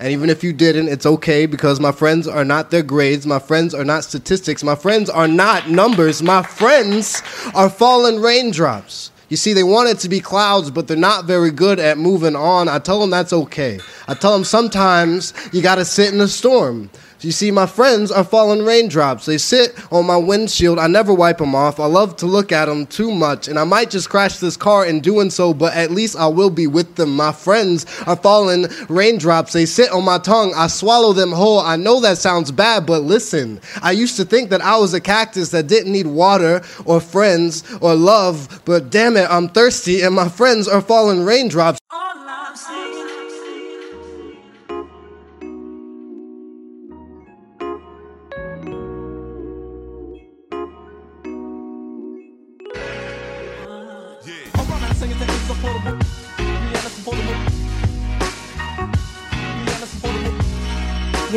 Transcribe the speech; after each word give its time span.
And 0.00 0.10
even 0.12 0.30
if 0.30 0.42
you 0.42 0.54
didn't, 0.54 0.88
it's 0.88 1.04
okay 1.04 1.44
because 1.44 1.78
my 1.78 1.92
friends 1.92 2.26
are 2.26 2.44
not 2.44 2.70
their 2.70 2.82
grades. 2.82 3.26
My 3.26 3.38
friends 3.38 3.74
are 3.74 3.84
not 3.84 4.02
statistics. 4.02 4.64
My 4.64 4.74
friends 4.74 5.10
are 5.10 5.28
not 5.28 5.68
numbers. 5.68 6.22
My 6.22 6.42
friends 6.42 7.22
are 7.54 7.68
fallen 7.68 8.18
raindrops. 8.18 9.10
You 9.28 9.36
see, 9.36 9.52
they 9.52 9.62
want 9.62 9.90
it 9.90 9.98
to 9.98 10.08
be 10.08 10.18
clouds, 10.20 10.70
but 10.70 10.88
they're 10.88 10.96
not 10.96 11.26
very 11.26 11.50
good 11.50 11.78
at 11.78 11.98
moving 11.98 12.34
on. 12.34 12.66
I 12.66 12.78
tell 12.78 12.98
them 12.98 13.10
that's 13.10 13.34
okay. 13.34 13.78
I 14.08 14.14
tell 14.14 14.32
them 14.32 14.42
sometimes 14.42 15.34
you 15.52 15.60
gotta 15.60 15.84
sit 15.84 16.14
in 16.14 16.20
a 16.22 16.28
storm. 16.28 16.88
You 17.22 17.32
see, 17.32 17.50
my 17.50 17.66
friends 17.66 18.10
are 18.10 18.24
falling 18.24 18.64
raindrops. 18.64 19.26
They 19.26 19.36
sit 19.36 19.74
on 19.92 20.06
my 20.06 20.16
windshield. 20.16 20.78
I 20.78 20.86
never 20.86 21.12
wipe 21.12 21.36
them 21.36 21.54
off. 21.54 21.78
I 21.78 21.84
love 21.84 22.16
to 22.16 22.26
look 22.26 22.50
at 22.50 22.64
them 22.64 22.86
too 22.86 23.10
much, 23.10 23.46
and 23.46 23.58
I 23.58 23.64
might 23.64 23.90
just 23.90 24.08
crash 24.08 24.38
this 24.38 24.56
car 24.56 24.86
in 24.86 25.00
doing 25.00 25.28
so, 25.28 25.52
but 25.52 25.74
at 25.74 25.90
least 25.90 26.16
I 26.16 26.28
will 26.28 26.48
be 26.48 26.66
with 26.66 26.94
them. 26.94 27.14
My 27.14 27.32
friends 27.32 27.84
are 28.06 28.16
falling 28.16 28.68
raindrops. 28.88 29.52
They 29.52 29.66
sit 29.66 29.92
on 29.92 30.04
my 30.04 30.16
tongue. 30.16 30.54
I 30.56 30.68
swallow 30.68 31.12
them 31.12 31.32
whole. 31.32 31.60
I 31.60 31.76
know 31.76 32.00
that 32.00 32.16
sounds 32.16 32.50
bad, 32.50 32.86
but 32.86 33.02
listen. 33.02 33.60
I 33.82 33.92
used 33.92 34.16
to 34.16 34.24
think 34.24 34.48
that 34.48 34.62
I 34.62 34.78
was 34.78 34.94
a 34.94 35.00
cactus 35.00 35.50
that 35.50 35.66
didn't 35.66 35.92
need 35.92 36.06
water 36.06 36.62
or 36.86 37.00
friends 37.00 37.64
or 37.82 37.94
love, 37.94 38.62
but 38.64 38.88
damn 38.88 39.18
it, 39.18 39.30
I'm 39.30 39.48
thirsty, 39.48 40.00
and 40.00 40.14
my 40.14 40.28
friends 40.28 40.66
are 40.66 40.80
falling 40.80 41.24
raindrops. 41.24 41.80
Oh. 41.90 42.09
You're 55.00 55.08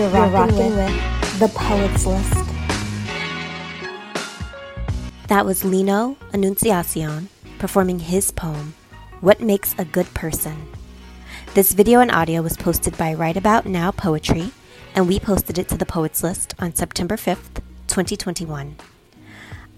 rocking, 0.09 0.33
rocking 0.33 0.75
with 0.75 1.39
The 1.39 1.47
Poets 1.55 2.05
List. 2.05 2.33
That 5.29 5.45
was 5.45 5.63
Lino 5.63 6.17
Anunciacion 6.33 7.27
performing 7.57 7.99
his 7.99 8.31
poem, 8.31 8.73
What 9.21 9.39
Makes 9.39 9.75
a 9.77 9.85
Good 9.85 10.13
Person. 10.13 10.67
This 11.53 11.71
video 11.71 12.01
and 12.01 12.11
audio 12.11 12.41
was 12.41 12.57
posted 12.57 12.97
by 12.97 13.13
Write 13.13 13.37
About 13.37 13.65
Now 13.65 13.91
Poetry, 13.91 14.51
and 14.93 15.07
we 15.07 15.21
posted 15.21 15.57
it 15.57 15.69
to 15.69 15.77
the 15.77 15.85
Poets 15.85 16.21
List 16.21 16.53
on 16.59 16.75
September 16.75 17.15
5th, 17.15 17.61
2021. 17.87 18.75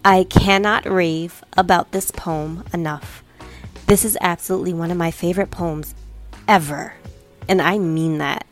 I 0.04 0.24
cannot 0.24 0.88
rave 0.88 1.44
about 1.56 1.92
this 1.92 2.10
poem 2.10 2.64
enough. 2.74 3.22
This 3.88 4.04
is 4.04 4.18
absolutely 4.20 4.74
one 4.74 4.90
of 4.90 4.98
my 4.98 5.12
favorite 5.12 5.52
poems 5.52 5.94
ever, 6.48 6.96
and 7.48 7.62
I 7.62 7.78
mean 7.78 8.18
that. 8.18 8.44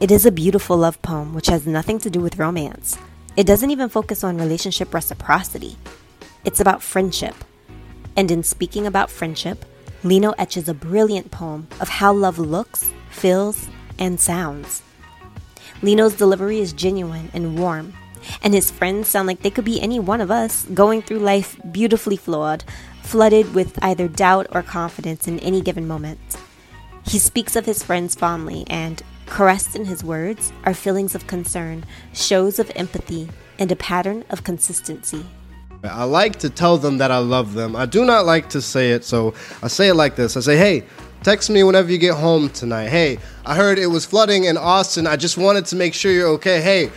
It 0.00 0.10
is 0.10 0.26
a 0.26 0.30
beautiful 0.30 0.76
love 0.76 1.00
poem 1.00 1.32
which 1.32 1.46
has 1.46 1.66
nothing 1.66 1.98
to 2.00 2.10
do 2.10 2.20
with 2.20 2.38
romance. 2.38 2.98
It 3.38 3.46
doesn't 3.46 3.70
even 3.70 3.88
focus 3.88 4.22
on 4.22 4.36
relationship 4.36 4.92
reciprocity. 4.92 5.78
It's 6.44 6.60
about 6.60 6.82
friendship. 6.82 7.34
And 8.18 8.30
in 8.30 8.42
speaking 8.42 8.86
about 8.86 9.10
friendship, 9.10 9.64
Lino 10.04 10.32
etches 10.32 10.68
a 10.68 10.74
brilliant 10.74 11.30
poem 11.30 11.66
of 11.80 11.88
how 11.88 12.12
love 12.12 12.38
looks, 12.38 12.92
feels, 13.08 13.70
and 13.98 14.20
sounds. 14.20 14.82
Lino's 15.80 16.16
delivery 16.16 16.60
is 16.60 16.74
genuine 16.74 17.30
and 17.32 17.58
warm, 17.58 17.94
and 18.42 18.52
his 18.52 18.70
friends 18.70 19.08
sound 19.08 19.26
like 19.26 19.40
they 19.40 19.50
could 19.50 19.64
be 19.64 19.80
any 19.80 19.98
one 19.98 20.20
of 20.20 20.30
us 20.30 20.66
going 20.74 21.00
through 21.00 21.20
life 21.20 21.58
beautifully 21.72 22.16
flawed, 22.18 22.62
flooded 23.02 23.54
with 23.54 23.78
either 23.82 24.08
doubt 24.08 24.46
or 24.52 24.62
confidence 24.62 25.26
in 25.26 25.38
any 25.40 25.60
given 25.60 25.86
moment. 25.86 26.20
He 27.06 27.18
speaks 27.18 27.56
of 27.56 27.66
his 27.66 27.82
friends 27.82 28.14
fondly 28.14 28.64
and, 28.68 29.02
Caressed 29.26 29.76
in 29.76 29.84
his 29.84 30.02
words 30.02 30.52
are 30.64 30.74
feelings 30.74 31.14
of 31.14 31.28
concern, 31.28 31.84
shows 32.12 32.58
of 32.58 32.70
empathy, 32.74 33.28
and 33.60 33.70
a 33.70 33.76
pattern 33.76 34.24
of 34.28 34.42
consistency. 34.42 35.24
I 35.84 36.02
like 36.02 36.40
to 36.40 36.50
tell 36.50 36.78
them 36.78 36.98
that 36.98 37.12
I 37.12 37.18
love 37.18 37.54
them. 37.54 37.76
I 37.76 37.86
do 37.86 38.04
not 38.04 38.26
like 38.26 38.50
to 38.50 38.60
say 38.60 38.90
it, 38.90 39.04
so 39.04 39.32
I 39.62 39.68
say 39.68 39.88
it 39.88 39.94
like 39.94 40.16
this 40.16 40.36
I 40.36 40.40
say, 40.40 40.56
hey, 40.56 40.84
text 41.22 41.48
me 41.48 41.62
whenever 41.62 41.90
you 41.90 41.96
get 41.96 42.16
home 42.16 42.50
tonight. 42.50 42.88
Hey, 42.88 43.18
I 43.46 43.54
heard 43.54 43.78
it 43.78 43.86
was 43.86 44.04
flooding 44.04 44.44
in 44.44 44.56
Austin. 44.56 45.06
I 45.06 45.16
just 45.16 45.38
wanted 45.38 45.64
to 45.66 45.76
make 45.76 45.94
sure 45.94 46.10
you're 46.10 46.28
okay. 46.30 46.60
Hey, 46.60 46.90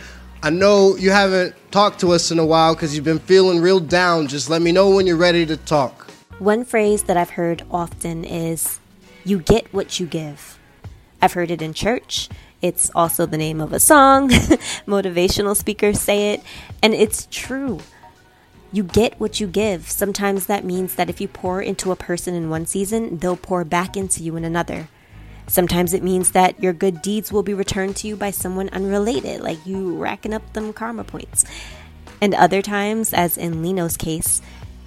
I 0.44 0.50
know 0.50 0.94
you 0.96 1.10
haven't 1.10 1.54
talked 1.70 2.00
to 2.00 2.12
us 2.12 2.30
in 2.30 2.38
a 2.38 2.44
while 2.44 2.74
because 2.74 2.94
you've 2.94 3.02
been 3.02 3.18
feeling 3.18 3.62
real 3.62 3.80
down. 3.80 4.26
Just 4.26 4.50
let 4.50 4.60
me 4.60 4.72
know 4.72 4.90
when 4.90 5.06
you're 5.06 5.16
ready 5.16 5.46
to 5.46 5.56
talk. 5.56 6.10
One 6.38 6.66
phrase 6.66 7.04
that 7.04 7.16
I've 7.16 7.30
heard 7.30 7.62
often 7.70 8.26
is, 8.26 8.78
you 9.24 9.38
get 9.38 9.72
what 9.72 9.98
you 9.98 10.04
give. 10.04 10.58
I've 11.22 11.32
heard 11.32 11.50
it 11.50 11.62
in 11.62 11.72
church. 11.72 12.28
It's 12.60 12.90
also 12.94 13.24
the 13.24 13.38
name 13.38 13.58
of 13.58 13.72
a 13.72 13.80
song. 13.80 14.28
Motivational 14.86 15.56
speakers 15.56 15.98
say 15.98 16.34
it. 16.34 16.42
And 16.82 16.92
it's 16.92 17.26
true. 17.30 17.80
You 18.70 18.82
get 18.82 19.18
what 19.18 19.40
you 19.40 19.46
give. 19.46 19.90
Sometimes 19.90 20.44
that 20.44 20.62
means 20.62 20.96
that 20.96 21.08
if 21.08 21.22
you 21.22 21.28
pour 21.28 21.62
into 21.62 21.90
a 21.90 21.96
person 21.96 22.34
in 22.34 22.50
one 22.50 22.66
season, 22.66 23.16
they'll 23.16 23.38
pour 23.38 23.64
back 23.64 23.96
into 23.96 24.22
you 24.22 24.36
in 24.36 24.44
another. 24.44 24.88
Sometimes 25.46 25.92
it 25.92 26.02
means 26.02 26.30
that 26.30 26.62
your 26.62 26.72
good 26.72 27.02
deeds 27.02 27.30
will 27.30 27.42
be 27.42 27.54
returned 27.54 27.96
to 27.96 28.08
you 28.08 28.16
by 28.16 28.30
someone 28.30 28.68
unrelated, 28.70 29.40
like 29.40 29.64
you 29.66 29.96
racking 29.96 30.32
up 30.32 30.52
them 30.52 30.72
karma 30.72 31.04
points. 31.04 31.44
And 32.20 32.34
other 32.34 32.62
times, 32.62 33.12
as 33.12 33.36
in 33.36 33.62
Lino's 33.62 33.96
case, 33.96 34.40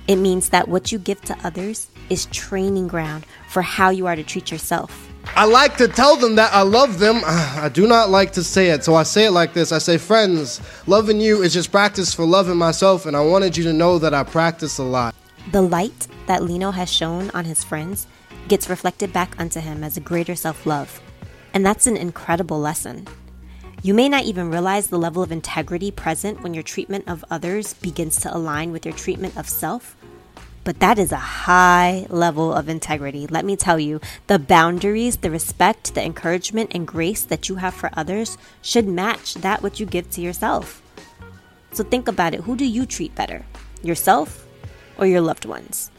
it 0.08 0.16
means 0.16 0.50
that 0.50 0.68
what 0.68 0.92
you 0.92 0.98
give 0.98 1.22
to 1.26 1.38
others 1.44 1.90
is 2.10 2.26
training 2.28 2.88
ground 2.88 3.26
for 3.50 3.62
how 3.62 3.90
you 3.90 4.08
are 4.08 4.16
to 4.16 4.24
treat 4.24 4.50
yourself. 4.52 5.08
I 5.36 5.46
like 5.46 5.78
to 5.78 5.88
tell 5.88 6.16
them 6.16 6.36
that 6.36 6.54
I 6.54 6.62
love 6.62 7.00
them. 7.00 7.22
I 7.26 7.70
do 7.72 7.86
not 7.86 8.10
like 8.10 8.32
to 8.34 8.44
say 8.44 8.70
it, 8.70 8.84
so 8.84 8.96
I 8.96 9.04
say 9.04 9.26
it 9.26 9.32
like 9.32 9.54
this 9.54 9.72
I 9.72 9.78
say, 9.78 9.98
Friends, 9.98 10.62
loving 10.88 11.20
you 11.20 11.44
is 11.44 11.54
just 11.54 11.72
practice 11.72 12.14
for 12.14 12.26
loving 12.26 12.58
myself, 12.58 13.06
and 13.06 13.16
I 13.16 13.22
wanted 13.22 13.58
you 13.58 13.64
to 13.66 13.74
know 13.74 14.00
that 14.00 14.14
I 14.14 14.24
practice 14.24 14.78
a 14.78 14.84
lot. 14.84 15.14
The 15.52 15.62
light 15.62 16.08
that 16.26 16.44
Lino 16.44 16.72
has 16.72 16.92
shown 16.92 17.30
on 17.32 17.46
his 17.46 17.64
friends 17.64 18.08
gets 18.48 18.70
reflected 18.70 19.14
back 19.14 19.40
unto 19.40 19.60
him 19.60 19.84
as 19.84 19.98
a 19.98 20.02
greater 20.02 20.36
self 20.36 20.66
love. 20.66 21.02
And 21.54 21.66
that's 21.66 21.88
an 21.88 21.98
incredible 21.98 22.60
lesson. 22.60 23.08
You 23.84 23.94
may 23.94 24.10
not 24.10 24.24
even 24.24 24.52
realize 24.52 24.88
the 24.88 24.98
level 24.98 25.22
of 25.22 25.32
integrity 25.32 25.92
present 25.92 26.42
when 26.42 26.54
your 26.54 26.64
treatment 26.64 27.08
of 27.08 27.24
others 27.30 27.74
begins 27.76 28.18
to 28.22 28.36
align 28.36 28.72
with 28.72 28.86
your 28.86 28.96
treatment 28.96 29.38
of 29.38 29.48
self 29.48 29.96
but 30.68 30.82
that 30.82 31.00
is 31.00 31.14
a 31.14 31.16
high 31.16 32.06
level 32.10 32.54
of 32.54 32.68
integrity. 32.68 33.26
Let 33.26 33.46
me 33.46 33.56
tell 33.56 33.80
you, 33.80 34.02
the 34.28 34.38
boundaries, 34.38 35.16
the 35.16 35.32
respect, 35.32 35.96
the 35.96 36.04
encouragement, 36.04 36.72
and 36.76 36.86
grace 36.86 37.24
that 37.24 37.48
you 37.48 37.56
have 37.56 37.74
for 37.74 37.90
others 37.94 38.38
should 38.62 38.86
match 38.86 39.36
that 39.36 39.64
which 39.64 39.80
you 39.80 39.86
give 39.86 40.12
to 40.12 40.20
yourself. 40.20 40.82
So 41.72 41.86
think 41.86 42.10
about 42.10 42.34
it 42.34 42.42
who 42.42 42.58
do 42.58 42.66
you 42.66 42.86
treat 42.86 43.16
better, 43.16 43.46
yourself 43.82 44.46
or 44.98 45.06
your 45.06 45.22
loved 45.22 45.46
ones? 45.46 45.90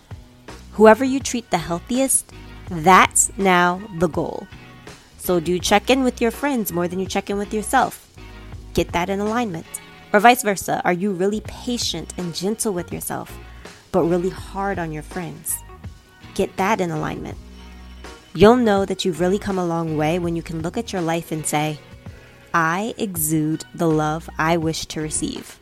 Whoever 0.78 1.04
you 1.04 1.20
treat 1.20 1.50
the 1.50 1.58
healthiest, 1.58 2.32
that's 2.70 3.30
now 3.36 3.82
the 3.98 4.08
goal. 4.08 4.48
So 5.18 5.40
do 5.40 5.58
check 5.58 5.90
in 5.90 6.02
with 6.02 6.22
your 6.22 6.30
friends 6.30 6.72
more 6.72 6.88
than 6.88 6.98
you 6.98 7.06
check 7.06 7.28
in 7.28 7.36
with 7.36 7.52
yourself. 7.52 8.08
Get 8.72 8.92
that 8.92 9.10
in 9.10 9.20
alignment. 9.20 9.66
Or 10.14 10.20
vice 10.20 10.42
versa. 10.42 10.80
Are 10.86 10.92
you 10.94 11.12
really 11.12 11.42
patient 11.42 12.14
and 12.16 12.34
gentle 12.34 12.72
with 12.72 12.90
yourself? 12.90 13.36
but 13.92 14.04
really 14.04 14.30
hard 14.30 14.78
on 14.78 14.92
your 14.92 15.02
friends. 15.02 15.58
Get 16.34 16.56
that 16.56 16.80
in 16.80 16.90
alignment. 16.90 17.36
You'll 18.34 18.56
know 18.56 18.84
that 18.84 19.04
you've 19.04 19.20
really 19.20 19.38
come 19.38 19.58
a 19.58 19.66
long 19.66 19.96
way 19.96 20.18
when 20.18 20.36
you 20.36 20.42
can 20.42 20.62
look 20.62 20.76
at 20.76 20.92
your 20.92 21.02
life 21.02 21.32
and 21.32 21.46
say, 21.46 21.80
I 22.54 22.94
exude 22.96 23.64
the 23.74 23.88
love 23.88 24.28
I 24.38 24.56
wish 24.56 24.86
to 24.86 25.00
receive. 25.00 25.58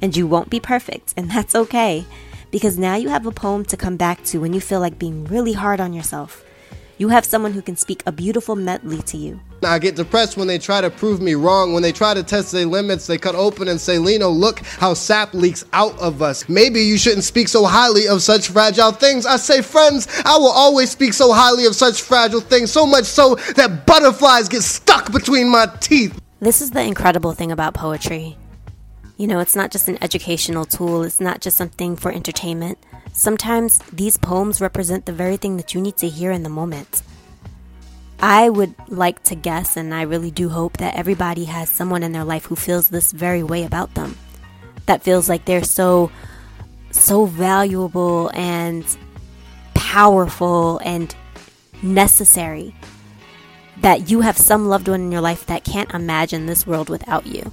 And 0.00 0.16
you 0.16 0.26
won't 0.26 0.50
be 0.50 0.60
perfect, 0.60 1.14
and 1.16 1.30
that's 1.30 1.54
okay, 1.54 2.06
because 2.50 2.78
now 2.78 2.96
you 2.96 3.08
have 3.08 3.26
a 3.26 3.32
poem 3.32 3.64
to 3.66 3.76
come 3.76 3.96
back 3.96 4.22
to 4.24 4.40
when 4.40 4.52
you 4.52 4.60
feel 4.60 4.80
like 4.80 4.98
being 4.98 5.24
really 5.24 5.52
hard 5.52 5.80
on 5.80 5.92
yourself 5.92 6.44
you 7.00 7.08
have 7.08 7.24
someone 7.24 7.52
who 7.52 7.62
can 7.62 7.76
speak 7.76 8.02
a 8.04 8.12
beautiful 8.12 8.54
medley 8.54 9.00
to 9.00 9.16
you. 9.16 9.40
I 9.62 9.78
get 9.78 9.96
depressed 9.96 10.36
when 10.36 10.48
they 10.48 10.58
try 10.58 10.82
to 10.82 10.90
prove 10.90 11.22
me 11.22 11.32
wrong. 11.32 11.72
When 11.72 11.82
they 11.82 11.92
try 11.92 12.12
to 12.12 12.22
test 12.22 12.52
their 12.52 12.66
limits, 12.66 13.06
they 13.06 13.16
cut 13.16 13.34
open 13.34 13.68
and 13.68 13.80
say, 13.80 13.96
Lino, 13.96 14.28
look 14.28 14.58
how 14.60 14.92
sap 14.92 15.32
leaks 15.32 15.64
out 15.72 15.98
of 15.98 16.20
us. 16.20 16.46
Maybe 16.46 16.82
you 16.82 16.98
shouldn't 16.98 17.24
speak 17.24 17.48
so 17.48 17.64
highly 17.64 18.06
of 18.06 18.20
such 18.20 18.48
fragile 18.48 18.92
things. 18.92 19.24
I 19.24 19.36
say, 19.36 19.62
friends, 19.62 20.08
I 20.26 20.36
will 20.36 20.50
always 20.50 20.90
speak 20.90 21.14
so 21.14 21.32
highly 21.32 21.64
of 21.64 21.74
such 21.74 22.02
fragile 22.02 22.42
things, 22.42 22.70
so 22.70 22.84
much 22.84 23.06
so 23.06 23.36
that 23.56 23.86
butterflies 23.86 24.50
get 24.50 24.62
stuck 24.62 25.10
between 25.10 25.48
my 25.48 25.68
teeth. 25.80 26.20
This 26.40 26.60
is 26.60 26.72
the 26.72 26.82
incredible 26.82 27.32
thing 27.32 27.50
about 27.50 27.72
poetry. 27.72 28.36
You 29.20 29.26
know, 29.26 29.40
it's 29.40 29.54
not 29.54 29.70
just 29.70 29.86
an 29.86 30.02
educational 30.02 30.64
tool, 30.64 31.02
it's 31.02 31.20
not 31.20 31.42
just 31.42 31.58
something 31.58 31.94
for 31.94 32.10
entertainment. 32.10 32.78
Sometimes 33.12 33.76
these 33.92 34.16
poems 34.16 34.62
represent 34.62 35.04
the 35.04 35.12
very 35.12 35.36
thing 35.36 35.58
that 35.58 35.74
you 35.74 35.80
need 35.82 35.98
to 35.98 36.08
hear 36.08 36.32
in 36.32 36.42
the 36.42 36.48
moment. 36.48 37.02
I 38.18 38.48
would 38.48 38.74
like 38.88 39.22
to 39.24 39.34
guess, 39.34 39.76
and 39.76 39.92
I 39.92 40.04
really 40.04 40.30
do 40.30 40.48
hope 40.48 40.78
that 40.78 40.94
everybody 40.94 41.44
has 41.44 41.68
someone 41.68 42.02
in 42.02 42.12
their 42.12 42.24
life 42.24 42.46
who 42.46 42.56
feels 42.56 42.88
this 42.88 43.12
very 43.12 43.42
way 43.42 43.64
about 43.64 43.92
them. 43.92 44.16
That 44.86 45.02
feels 45.02 45.28
like 45.28 45.44
they're 45.44 45.64
so, 45.64 46.10
so 46.90 47.26
valuable 47.26 48.30
and 48.32 48.86
powerful 49.74 50.80
and 50.82 51.14
necessary 51.82 52.74
that 53.82 54.10
you 54.10 54.22
have 54.22 54.38
some 54.38 54.70
loved 54.70 54.88
one 54.88 55.02
in 55.02 55.12
your 55.12 55.20
life 55.20 55.44
that 55.44 55.62
can't 55.62 55.92
imagine 55.92 56.46
this 56.46 56.66
world 56.66 56.88
without 56.88 57.26
you. 57.26 57.52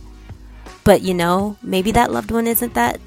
But 0.87 1.01
you 1.01 1.13
know, 1.13 1.57
maybe 1.61 1.91
that 1.91 2.13
loved 2.13 2.31
one 2.31 2.47
isn't 2.47 2.73
that 2.75 3.01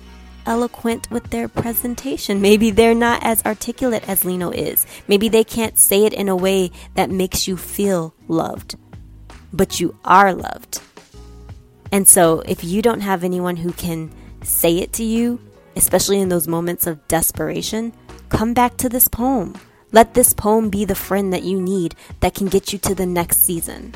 eloquent 0.45 1.11
with 1.11 1.31
their 1.31 1.49
presentation. 1.49 2.43
Maybe 2.43 2.71
they're 2.71 2.95
not 2.95 3.25
as 3.25 3.43
articulate 3.47 4.07
as 4.07 4.23
Lino 4.23 4.51
is. 4.51 4.85
Maybe 5.09 5.31
they 5.31 5.45
can't 5.45 5.79
say 5.79 6.05
it 6.05 6.13
in 6.13 6.29
a 6.29 6.37
way 6.37 6.73
that 6.95 7.09
makes 7.09 7.49
you 7.49 7.57
feel 7.57 8.13
loved. 8.29 8.77
But 9.51 9.81
you 9.81 9.97
are 10.05 10.35
loved. 10.35 10.83
And 11.91 12.07
so, 12.07 12.41
if 12.41 12.63
you 12.63 12.83
don't 12.83 13.01
have 13.01 13.25
anyone 13.25 13.57
who 13.57 13.73
can 13.73 14.11
say 14.43 14.77
it 14.77 14.93
to 14.93 15.03
you, 15.03 15.41
especially 15.75 16.21
in 16.21 16.29
those 16.29 16.47
moments 16.47 16.87
of 16.87 17.09
desperation, 17.09 17.95
come 18.29 18.53
back 18.53 18.77
to 18.77 18.91
this 18.91 19.09
poem. 19.09 19.55
Let 19.91 20.13
this 20.13 20.35
poem 20.35 20.69
be 20.69 20.85
the 20.85 20.95
friend 20.95 21.33
that 21.33 21.45
you 21.45 21.59
need 21.59 21.95
that 22.21 22.35
can 22.35 22.49
get 22.49 22.75
you 22.75 22.79
to 22.81 22.95
the 22.95 23.07
next 23.07 23.39
season. 23.39 23.95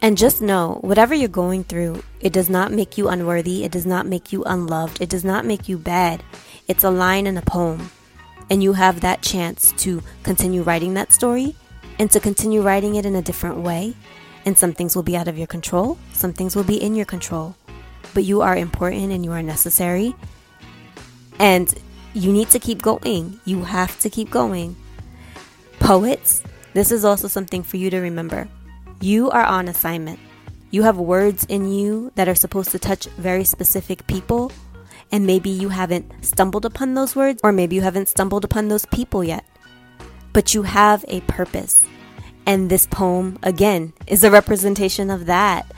And 0.00 0.16
just 0.16 0.40
know, 0.40 0.78
whatever 0.82 1.12
you're 1.14 1.28
going 1.28 1.64
through, 1.64 2.04
it 2.20 2.32
does 2.32 2.48
not 2.48 2.70
make 2.70 2.96
you 2.96 3.08
unworthy, 3.08 3.64
it 3.64 3.72
does 3.72 3.86
not 3.86 4.06
make 4.06 4.32
you 4.32 4.44
unloved, 4.44 5.00
it 5.00 5.08
does 5.08 5.24
not 5.24 5.44
make 5.44 5.68
you 5.68 5.76
bad. 5.76 6.22
It's 6.68 6.84
a 6.84 6.90
line 6.90 7.26
in 7.26 7.36
a 7.36 7.42
poem. 7.42 7.90
And 8.48 8.62
you 8.62 8.74
have 8.74 9.00
that 9.00 9.22
chance 9.22 9.72
to 9.78 10.02
continue 10.22 10.62
writing 10.62 10.94
that 10.94 11.12
story 11.12 11.56
and 11.98 12.10
to 12.12 12.20
continue 12.20 12.62
writing 12.62 12.94
it 12.94 13.06
in 13.06 13.16
a 13.16 13.22
different 13.22 13.58
way. 13.58 13.94
And 14.46 14.56
some 14.56 14.72
things 14.72 14.94
will 14.94 15.02
be 15.02 15.16
out 15.16 15.28
of 15.28 15.36
your 15.36 15.48
control, 15.48 15.98
some 16.12 16.32
things 16.32 16.54
will 16.54 16.64
be 16.64 16.80
in 16.80 16.94
your 16.94 17.04
control. 17.04 17.56
But 18.14 18.24
you 18.24 18.40
are 18.40 18.56
important 18.56 19.12
and 19.12 19.24
you 19.24 19.32
are 19.32 19.42
necessary. 19.42 20.14
And 21.40 21.72
you 22.14 22.32
need 22.32 22.50
to 22.50 22.58
keep 22.58 22.82
going. 22.82 23.40
You 23.44 23.64
have 23.64 23.98
to 24.00 24.10
keep 24.10 24.30
going. 24.30 24.76
Poets, 25.80 26.42
this 26.72 26.90
is 26.90 27.04
also 27.04 27.28
something 27.28 27.62
for 27.62 27.76
you 27.76 27.90
to 27.90 27.98
remember. 27.98 28.48
You 29.00 29.30
are 29.30 29.44
on 29.44 29.68
assignment. 29.68 30.18
You 30.70 30.82
have 30.82 30.98
words 30.98 31.46
in 31.48 31.72
you 31.72 32.10
that 32.16 32.28
are 32.28 32.34
supposed 32.34 32.72
to 32.72 32.80
touch 32.80 33.06
very 33.16 33.44
specific 33.44 34.06
people, 34.08 34.50
and 35.12 35.24
maybe 35.24 35.50
you 35.50 35.68
haven't 35.68 36.24
stumbled 36.24 36.64
upon 36.64 36.94
those 36.94 37.14
words, 37.14 37.40
or 37.44 37.52
maybe 37.52 37.76
you 37.76 37.82
haven't 37.82 38.08
stumbled 38.08 38.44
upon 38.44 38.66
those 38.66 38.84
people 38.86 39.22
yet. 39.22 39.44
But 40.32 40.52
you 40.52 40.62
have 40.62 41.04
a 41.06 41.20
purpose. 41.22 41.84
And 42.44 42.70
this 42.70 42.86
poem, 42.86 43.38
again, 43.44 43.92
is 44.08 44.24
a 44.24 44.32
representation 44.32 45.10
of 45.10 45.26
that. 45.26 45.70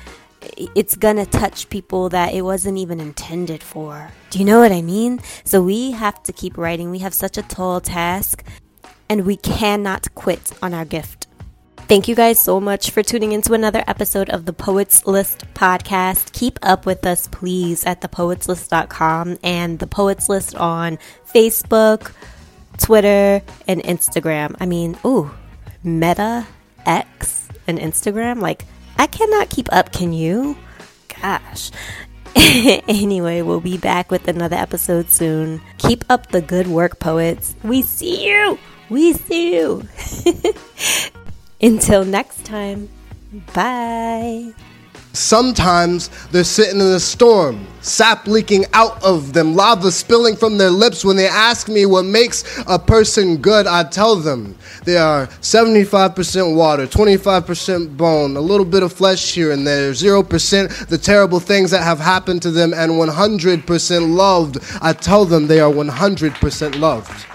It's 0.57 0.97
gonna 0.97 1.27
touch 1.27 1.69
people 1.69 2.09
that 2.09 2.33
it 2.33 2.41
wasn't 2.43 2.79
even 2.79 3.01
intended 3.01 3.63
for. 3.63 4.13
Do 4.31 4.39
you 4.39 4.47
know 4.47 4.61
what 4.61 4.73
I 4.73 4.81
mean? 4.81 5.21
So 5.45 5.63
we 5.63 5.91
have 5.91 6.23
to 6.23 6.33
keep 6.33 6.57
writing. 6.57 6.91
We 6.91 7.01
have 7.01 7.13
such 7.13 7.37
a 7.37 7.43
tall 7.43 7.83
task, 7.83 8.43
and 9.11 9.27
we 9.27 9.37
cannot 9.37 10.15
quit 10.15 10.53
on 10.63 10.73
our 10.73 10.87
gift. 10.87 11.20
Thank 11.91 12.07
you 12.07 12.15
guys 12.15 12.39
so 12.39 12.61
much 12.61 12.93
for 12.93 13.03
tuning 13.03 13.33
into 13.33 13.53
another 13.53 13.83
episode 13.89 14.31
of 14.31 14.45
the 14.45 14.53
Poets 14.53 15.09
List 15.09 15.45
podcast. 15.55 16.31
Keep 16.31 16.61
up 16.63 16.87
with 16.87 17.05
us, 17.05 17.27
please, 17.27 17.85
at 17.85 18.01
thepoetslist.com 18.01 19.39
and 19.43 19.81
the 19.81 19.89
Poets 19.89 20.29
List 20.29 20.55
on 20.55 21.01
Facebook, 21.35 22.13
Twitter, 22.79 23.43
and 23.67 23.83
Instagram. 23.83 24.55
I 24.61 24.67
mean, 24.67 24.99
ooh, 25.05 25.33
Meta, 25.83 26.47
X, 26.87 27.49
and 27.67 27.77
Instagram. 27.77 28.41
Like, 28.41 28.67
I 28.97 29.09
cannot 29.09 29.51
keep 29.51 29.67
up, 29.73 29.91
can 29.91 30.13
you? 30.13 30.57
Gosh. 31.21 31.73
anyway, 32.37 33.43
we'll 33.43 33.59
be 33.59 33.79
back 33.79 34.13
with 34.13 34.29
another 34.29 34.55
episode 34.55 35.11
soon. 35.11 35.61
Keep 35.79 36.05
up 36.09 36.29
the 36.29 36.41
good 36.41 36.69
work, 36.69 37.01
poets. 37.01 37.57
We 37.65 37.83
see 37.83 38.29
you. 38.29 38.61
We 38.89 39.13
see 39.15 39.57
you. 39.57 39.89
Until 41.63 42.05
next 42.05 42.45
time, 42.47 42.89
bye. 43.53 44.55
Sometimes 45.13 46.09
they're 46.29 46.45
sitting 46.45 46.81
in 46.81 46.87
a 46.87 47.01
storm, 47.01 47.67
sap 47.81 48.29
leaking 48.29 48.65
out 48.73 49.03
of 49.03 49.33
them, 49.33 49.57
lava 49.57 49.91
spilling 49.91 50.37
from 50.37 50.57
their 50.57 50.71
lips. 50.71 51.05
When 51.05 51.17
they 51.17 51.27
ask 51.27 51.69
me 51.69 51.85
what 51.85 52.05
makes 52.05 52.45
a 52.69 52.79
person 52.79 53.39
good, 53.39 53.67
I 53.67 53.83
tell 53.85 54.15
them 54.15 54.57
they 54.85 54.97
are 54.97 55.27
75% 55.27 56.55
water, 56.55 56.87
25% 56.87 57.97
bone, 57.97 58.37
a 58.37 58.41
little 58.41 58.65
bit 58.65 58.85
of 58.85 58.93
flesh 58.93 59.35
here 59.35 59.51
and 59.51 59.67
there, 59.67 59.91
0% 59.91 60.87
the 60.87 60.99
terrible 60.99 61.41
things 61.41 61.73
that 61.73 61.83
have 61.83 61.99
happened 61.99 62.43
to 62.43 62.53
them, 62.53 62.73
and 62.73 62.93
100% 62.93 64.15
loved. 64.15 64.59
I 64.81 64.93
tell 64.93 65.25
them 65.25 65.49
they 65.49 65.59
are 65.61 65.73
100% 65.73 66.79
loved. 66.79 67.27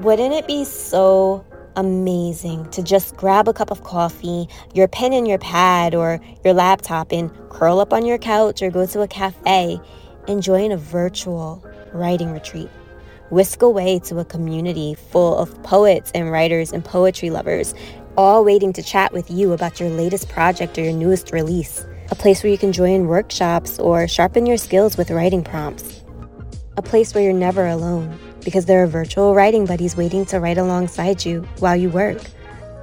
Wouldn't 0.00 0.32
it 0.32 0.46
be 0.46 0.64
so 0.64 1.44
amazing 1.76 2.70
to 2.70 2.82
just 2.82 3.18
grab 3.18 3.48
a 3.48 3.52
cup 3.52 3.70
of 3.70 3.84
coffee, 3.84 4.48
your 4.72 4.88
pen 4.88 5.12
and 5.12 5.28
your 5.28 5.36
pad, 5.36 5.94
or 5.94 6.20
your 6.42 6.54
laptop 6.54 7.12
and 7.12 7.30
curl 7.50 7.80
up 7.80 7.92
on 7.92 8.06
your 8.06 8.16
couch 8.16 8.62
or 8.62 8.70
go 8.70 8.86
to 8.86 9.02
a 9.02 9.06
cafe, 9.06 9.78
and 10.26 10.42
join 10.42 10.72
a 10.72 10.78
virtual 10.78 11.62
writing 11.92 12.32
retreat? 12.32 12.70
Whisk 13.28 13.60
away 13.60 13.98
to 14.04 14.18
a 14.20 14.24
community 14.24 14.94
full 14.94 15.36
of 15.36 15.62
poets 15.64 16.10
and 16.14 16.32
writers 16.32 16.72
and 16.72 16.82
poetry 16.82 17.28
lovers, 17.28 17.74
all 18.16 18.42
waiting 18.42 18.72
to 18.72 18.82
chat 18.82 19.12
with 19.12 19.30
you 19.30 19.52
about 19.52 19.80
your 19.80 19.90
latest 19.90 20.30
project 20.30 20.78
or 20.78 20.82
your 20.82 20.94
newest 20.94 21.30
release. 21.30 21.84
A 22.10 22.14
place 22.14 22.42
where 22.42 22.50
you 22.50 22.56
can 22.56 22.72
join 22.72 23.06
workshops 23.06 23.78
or 23.78 24.08
sharpen 24.08 24.46
your 24.46 24.56
skills 24.56 24.96
with 24.96 25.10
writing 25.10 25.44
prompts. 25.44 26.02
A 26.78 26.82
place 26.82 27.14
where 27.14 27.22
you're 27.22 27.34
never 27.34 27.66
alone 27.66 28.18
because 28.44 28.66
there 28.66 28.82
are 28.82 28.86
virtual 28.86 29.34
writing 29.34 29.66
buddies 29.66 29.96
waiting 29.96 30.24
to 30.26 30.40
write 30.40 30.58
alongside 30.58 31.24
you 31.24 31.42
while 31.58 31.76
you 31.76 31.90
work. 31.90 32.18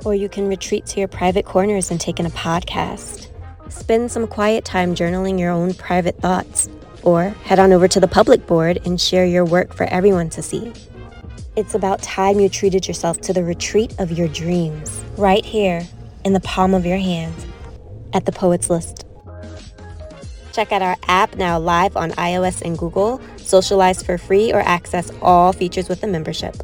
Or 0.06 0.14
you 0.14 0.30
can 0.30 0.48
retreat 0.48 0.86
to 0.88 1.00
your 1.00 1.08
private 1.08 1.46
corners 1.46 1.92
and 1.92 2.00
take 2.00 2.20
in 2.20 2.26
a 2.26 2.30
podcast. 2.30 3.28
Spend 3.70 4.12
some 4.12 4.28
quiet 4.28 4.66
time 4.66 4.96
journaling 4.96 5.40
your 5.40 5.52
own 5.52 5.74
private 5.74 6.20
thoughts. 6.20 6.70
Or 7.04 7.30
head 7.44 7.60
on 7.60 7.74
over 7.74 7.88
to 7.88 8.00
the 8.00 8.08
public 8.08 8.46
board 8.46 8.80
and 8.86 9.00
share 9.00 9.26
your 9.26 9.46
work 9.46 9.74
for 9.74 9.86
everyone 9.86 10.30
to 10.32 10.42
see. 10.42 10.74
It's 11.56 11.74
about 11.74 12.04
time 12.04 12.40
you 12.40 12.50
treated 12.50 12.88
yourself 12.88 13.20
to 13.22 13.34
the 13.34 13.44
retreat 13.44 13.96
of 14.00 14.12
your 14.12 14.28
dreams, 14.28 15.04
right 15.18 15.44
here 15.44 15.82
in 16.24 16.34
the 16.34 16.40
palm 16.42 16.76
of 16.76 16.86
your 16.86 16.98
hand 16.98 17.34
at 18.14 18.26
the 18.26 18.32
Poets 18.32 18.70
List. 18.70 19.07
Check 20.58 20.72
out 20.72 20.82
our 20.82 20.98
app 21.08 21.36
now 21.36 21.60
live 21.60 21.96
on 21.96 22.10
iOS 22.14 22.64
and 22.64 22.76
Google. 22.76 23.22
Socialize 23.38 24.02
for 24.02 24.18
free 24.18 24.52
or 24.52 24.60
access 24.62 25.12
all 25.22 25.54
features 25.54 25.88
with 25.88 26.02
a 26.02 26.08
membership. 26.08 26.56